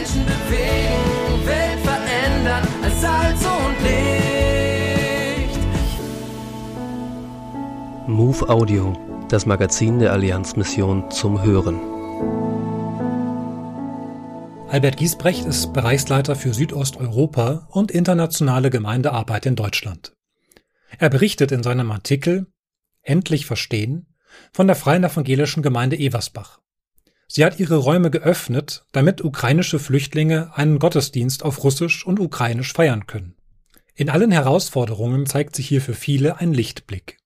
Menschen 0.00 0.24
bewegen, 0.24 1.46
Welt 1.46 1.80
verändern 1.80 2.66
als 2.82 3.00
Salz 3.02 3.44
und 3.44 3.76
Licht. 3.84 5.58
Move 8.08 8.48
Audio, 8.48 8.94
das 9.28 9.44
Magazin 9.44 9.98
der 9.98 10.14
Allianzmission 10.14 11.10
zum 11.10 11.42
Hören. 11.42 11.78
Albert 14.70 14.96
Giesbrecht 14.96 15.44
ist 15.44 15.74
Bereichsleiter 15.74 16.34
für 16.34 16.54
Südosteuropa 16.54 17.68
und 17.70 17.90
internationale 17.90 18.70
Gemeindearbeit 18.70 19.44
in 19.44 19.56
Deutschland. 19.56 20.14
Er 20.98 21.10
berichtet 21.10 21.52
in 21.52 21.62
seinem 21.62 21.90
Artikel 21.90 22.46
Endlich 23.02 23.44
verstehen 23.44 24.06
von 24.50 24.66
der 24.66 24.76
Freien 24.76 25.04
Evangelischen 25.04 25.62
Gemeinde 25.62 25.98
Eversbach. 25.98 26.60
Sie 27.32 27.44
hat 27.44 27.60
ihre 27.60 27.76
Räume 27.76 28.10
geöffnet, 28.10 28.84
damit 28.90 29.22
ukrainische 29.22 29.78
Flüchtlinge 29.78 30.50
einen 30.56 30.80
Gottesdienst 30.80 31.44
auf 31.44 31.62
Russisch 31.62 32.04
und 32.04 32.18
Ukrainisch 32.18 32.72
feiern 32.72 33.06
können. 33.06 33.36
In 33.94 34.10
allen 34.10 34.32
Herausforderungen 34.32 35.26
zeigt 35.26 35.54
sich 35.54 35.68
hier 35.68 35.80
für 35.80 35.94
viele 35.94 36.40
ein 36.40 36.52
Lichtblick. 36.52 37.18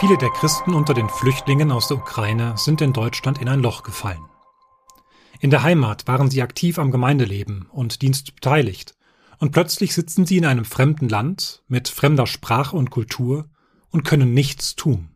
Viele 0.00 0.16
der 0.16 0.30
Christen 0.30 0.72
unter 0.72 0.94
den 0.94 1.10
Flüchtlingen 1.10 1.70
aus 1.70 1.88
der 1.88 1.98
Ukraine 1.98 2.54
sind 2.56 2.80
in 2.80 2.94
Deutschland 2.94 3.42
in 3.42 3.48
ein 3.50 3.60
Loch 3.60 3.82
gefallen. 3.82 4.24
In 5.40 5.50
der 5.50 5.62
Heimat 5.62 6.08
waren 6.08 6.30
sie 6.30 6.40
aktiv 6.40 6.78
am 6.78 6.90
Gemeindeleben 6.90 7.68
und 7.70 8.00
Dienst 8.00 8.34
beteiligt, 8.34 8.94
und 9.42 9.50
plötzlich 9.50 9.92
sitzen 9.92 10.24
sie 10.24 10.36
in 10.36 10.46
einem 10.46 10.64
fremden 10.64 11.08
Land 11.08 11.64
mit 11.66 11.88
fremder 11.88 12.28
Sprache 12.28 12.76
und 12.76 12.90
Kultur 12.90 13.50
und 13.90 14.04
können 14.04 14.32
nichts 14.32 14.76
tun. 14.76 15.08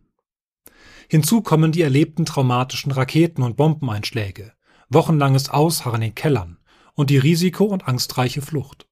Hinzu 1.09 1.43
kommen 1.43 1.71
die 1.71 1.83
erlebten 1.83 2.27
traumatischen 2.27 2.91
Raketen- 2.91 3.45
und 3.45 3.57
Bombeneinschläge, 3.57 4.53
wochenlanges 4.89 5.49
Ausharren 5.49 6.03
in 6.03 6.17
Kellern 6.17 6.59
und 6.95 7.11
die 7.11 7.19
risiko- 7.19 7.67
und 7.67 7.87
angstreiche 7.87 8.43
Flucht. 8.43 8.89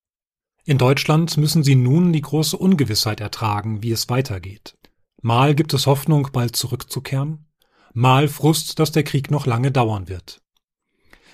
In 0.66 0.78
Deutschland 0.78 1.36
müssen 1.36 1.64
sie 1.64 1.74
nun 1.74 2.12
die 2.12 2.22
große 2.22 2.56
Ungewissheit 2.56 3.20
ertragen, 3.20 3.82
wie 3.82 3.90
es 3.90 4.08
weitergeht. 4.08 4.78
Mal 5.20 5.56
gibt 5.56 5.74
es 5.74 5.88
Hoffnung, 5.88 6.28
bald 6.32 6.54
zurückzukehren, 6.54 7.46
mal 7.92 8.28
Frust, 8.28 8.78
dass 8.78 8.92
der 8.92 9.02
Krieg 9.02 9.32
noch 9.32 9.46
lange 9.46 9.72
dauern 9.72 10.08
wird. 10.08 10.43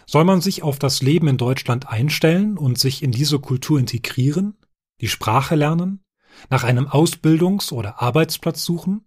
Soll 0.06 0.24
man 0.24 0.40
sich 0.40 0.62
auf 0.62 0.78
das 0.78 1.02
Leben 1.02 1.28
in 1.28 1.36
Deutschland 1.36 1.88
einstellen 1.88 2.58
und 2.58 2.78
sich 2.78 3.02
in 3.02 3.12
diese 3.12 3.38
Kultur 3.38 3.78
integrieren, 3.78 4.56
die 5.00 5.08
Sprache 5.08 5.54
lernen, 5.54 6.02
nach 6.48 6.64
einem 6.64 6.86
Ausbildungs- 6.86 7.72
oder 7.72 8.00
Arbeitsplatz 8.02 8.64
suchen? 8.64 9.06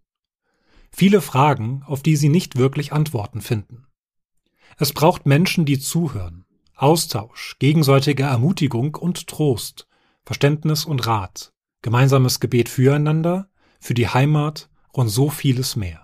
Viele 0.91 1.21
Fragen, 1.21 1.83
auf 1.85 2.03
die 2.03 2.15
sie 2.15 2.29
nicht 2.29 2.57
wirklich 2.57 2.93
Antworten 2.93 3.41
finden. 3.41 3.87
Es 4.77 4.93
braucht 4.93 5.25
Menschen, 5.25 5.65
die 5.65 5.79
zuhören, 5.79 6.45
Austausch, 6.75 7.57
gegenseitige 7.59 8.23
Ermutigung 8.23 8.95
und 8.95 9.27
Trost, 9.27 9.87
Verständnis 10.23 10.85
und 10.85 11.05
Rat, 11.05 11.53
gemeinsames 11.81 12.39
Gebet 12.39 12.69
füreinander, 12.69 13.49
für 13.79 13.93
die 13.93 14.07
Heimat 14.07 14.69
und 14.91 15.09
so 15.09 15.29
vieles 15.29 15.75
mehr. 15.75 16.02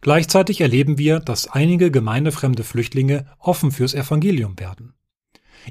Gleichzeitig 0.00 0.60
erleben 0.60 0.98
wir, 0.98 1.20
dass 1.20 1.48
einige 1.48 1.90
gemeindefremde 1.90 2.64
Flüchtlinge 2.64 3.26
offen 3.38 3.72
fürs 3.72 3.94
Evangelium 3.94 4.58
werden. 4.58 4.94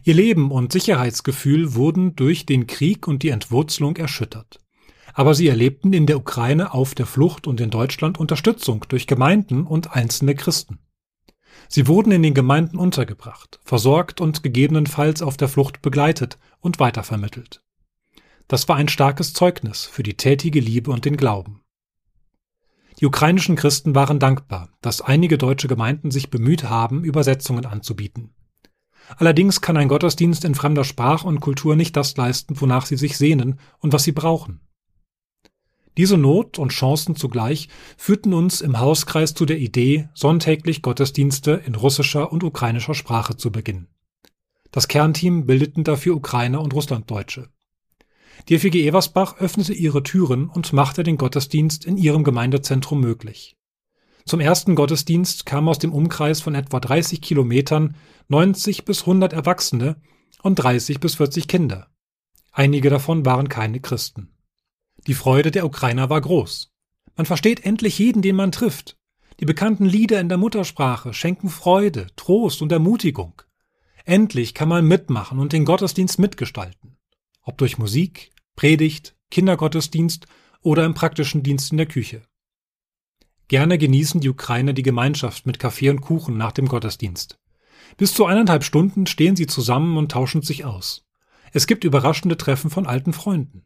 Ihr 0.04 0.14
Leben 0.14 0.52
und 0.52 0.72
Sicherheitsgefühl 0.72 1.76
wurden 1.76 2.16
durch 2.16 2.46
den 2.46 2.68
Krieg 2.68 3.08
und 3.08 3.24
die 3.24 3.30
Entwurzelung 3.30 3.96
erschüttert. 3.96 4.60
Aber 5.14 5.34
sie 5.34 5.48
erlebten 5.48 5.94
in 5.94 6.06
der 6.06 6.18
Ukraine 6.18 6.74
auf 6.74 6.94
der 6.94 7.06
Flucht 7.06 7.48
und 7.48 7.60
in 7.60 7.70
Deutschland 7.70 8.20
Unterstützung 8.20 8.86
durch 8.90 9.08
Gemeinden 9.08 9.66
und 9.66 9.96
einzelne 9.96 10.36
Christen. 10.36 10.80
Sie 11.70 11.88
wurden 11.88 12.12
in 12.12 12.24
den 12.24 12.34
Gemeinden 12.34 12.78
untergebracht, 12.78 13.60
versorgt 13.64 14.22
und 14.22 14.44
gegebenenfalls 14.44 15.22
auf 15.22 15.38
der 15.38 15.48
Flucht 15.48 15.82
begleitet 15.82 16.38
und 16.60 16.80
weitervermittelt. 16.80 17.62
Das 18.48 18.70
war 18.70 18.78
ein 18.78 18.88
starkes 18.88 19.34
Zeugnis 19.34 19.86
für 19.86 20.04
die 20.04 20.16
tätige 20.16 20.60
Liebe 20.60 20.92
und 20.92 21.04
den 21.04 21.18
Glauben. 21.18 21.62
Die 23.00 23.06
ukrainischen 23.06 23.56
Christen 23.56 23.94
waren 23.94 24.20
dankbar, 24.20 24.70
dass 24.82 25.02
einige 25.02 25.38
deutsche 25.38 25.68
Gemeinden 25.68 26.10
sich 26.10 26.32
bemüht 26.32 26.64
haben, 26.64 27.04
Übersetzungen 27.04 27.66
anzubieten. 27.66 28.34
Allerdings 29.18 29.62
kann 29.62 29.78
ein 29.78 29.88
Gottesdienst 29.88 30.44
in 30.44 30.56
fremder 30.56 30.84
Sprache 30.84 31.28
und 31.28 31.40
Kultur 31.40 31.76
nicht 31.76 31.96
das 31.96 32.18
leisten, 32.18 32.60
wonach 32.60 32.86
sie 32.86 32.98
sich 32.98 33.18
sehnen 33.18 33.60
und 33.80 33.94
was 33.94 34.04
sie 34.04 34.12
brauchen. 34.12 34.62
Diese 35.96 36.18
Not 36.18 36.60
und 36.60 36.72
Chancen 36.72 37.16
zugleich 37.16 37.70
führten 37.98 38.34
uns 38.34 38.62
im 38.62 38.80
Hauskreis 38.80 39.34
zu 39.34 39.46
der 39.46 39.58
Idee, 39.58 40.10
sonntäglich 40.14 40.82
Gottesdienste 40.82 41.52
in 41.66 41.76
russischer 41.76 42.32
und 42.32 42.44
ukrainischer 42.44 42.94
Sprache 42.94 43.36
zu 43.36 43.52
beginnen. 43.52 43.88
Das 44.72 44.88
Kernteam 44.88 45.46
bildeten 45.46 45.84
dafür 45.84 46.16
Ukrainer 46.16 46.62
und 46.62 46.74
Russlanddeutsche. 46.74 47.50
Die 48.50 48.60
FEG 48.60 48.76
Eversbach 48.76 49.38
öffnete 49.40 49.74
ihre 49.74 50.04
Türen 50.04 50.48
und 50.48 50.72
machte 50.72 51.04
den 51.04 51.18
Gottesdienst 51.18 51.84
in 51.86 51.98
ihrem 51.98 52.24
Gemeindezentrum 52.24 53.02
möglich. 53.02 53.58
Zum 54.26 54.40
ersten 54.40 54.76
Gottesdienst 54.76 55.46
kamen 55.46 55.68
aus 55.68 55.80
dem 55.80 55.94
Umkreis 55.94 56.42
von 56.42 56.56
etwa 56.56 56.80
30 56.80 57.22
Kilometern 57.22 57.96
90 58.30 58.86
bis 58.86 59.02
100 59.02 59.34
Erwachsene 59.34 59.98
und 60.44 60.56
30 60.56 61.00
bis 61.00 61.16
40 61.16 61.48
Kinder. 61.48 61.88
Einige 62.52 62.90
davon 62.90 63.26
waren 63.26 63.50
keine 63.50 63.80
Christen. 63.80 64.34
Die 65.08 65.14
Freude 65.14 65.52
der 65.52 65.66
Ukrainer 65.66 66.10
war 66.10 66.22
groß. 66.22 66.72
Man 67.16 67.26
versteht 67.26 67.66
endlich 67.66 68.00
jeden, 68.00 68.22
den 68.22 68.36
man 68.36 68.52
trifft. 68.52 68.98
Die 69.40 69.46
bekannten 69.46 69.86
Lieder 69.86 70.20
in 70.20 70.30
der 70.30 70.38
Muttersprache 70.38 71.14
schenken 71.14 71.50
Freude, 71.50 72.08
Trost 72.16 72.62
und 72.62 72.72
Ermutigung. 72.72 73.42
Endlich 74.06 74.54
kann 74.54 74.70
man 74.70 74.88
mitmachen 74.88 75.40
und 75.40 75.54
den 75.54 75.66
Gottesdienst 75.66 76.18
mitgestalten 76.20 76.87
ob 77.48 77.58
durch 77.58 77.78
Musik, 77.78 78.32
Predigt, 78.56 79.16
Kindergottesdienst 79.32 80.28
oder 80.62 80.86
im 80.86 80.94
praktischen 80.94 81.44
Dienst 81.44 81.72
in 81.72 81.78
der 81.78 81.88
Küche. 81.88 82.22
Gerne 83.48 83.78
genießen 83.78 84.20
die 84.20 84.30
Ukrainer 84.30 84.74
die 84.74 84.84
Gemeinschaft 84.84 85.46
mit 85.46 85.58
Kaffee 85.58 85.90
und 85.90 86.02
Kuchen 86.02 86.38
nach 86.38 86.52
dem 86.52 86.68
Gottesdienst. 86.68 87.40
Bis 87.96 88.14
zu 88.14 88.26
eineinhalb 88.26 88.66
Stunden 88.66 89.08
stehen 89.08 89.38
sie 89.38 89.48
zusammen 89.48 89.98
und 89.98 90.12
tauschen 90.12 90.42
sich 90.42 90.66
aus. 90.66 91.06
Es 91.54 91.68
gibt 91.68 91.86
überraschende 91.86 92.36
Treffen 92.36 92.70
von 92.70 92.86
alten 92.86 93.14
Freunden. 93.14 93.64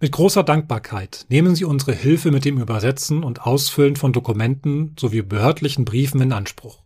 Mit 0.00 0.12
großer 0.12 0.42
Dankbarkeit 0.42 1.26
nehmen 1.28 1.54
Sie 1.54 1.64
unsere 1.64 1.92
Hilfe 1.92 2.30
mit 2.30 2.44
dem 2.44 2.58
Übersetzen 2.58 3.24
und 3.24 3.42
Ausfüllen 3.42 3.96
von 3.96 4.12
Dokumenten 4.12 4.94
sowie 4.98 5.22
behördlichen 5.22 5.84
Briefen 5.84 6.20
in 6.20 6.32
Anspruch. 6.32 6.82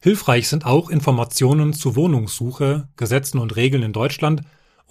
Hilfreich 0.00 0.48
sind 0.48 0.66
auch 0.66 0.90
Informationen 0.90 1.72
zu 1.72 1.94
Wohnungssuche, 1.94 2.88
Gesetzen 2.96 3.38
und 3.38 3.54
Regeln 3.54 3.84
in 3.84 3.92
Deutschland 3.92 4.42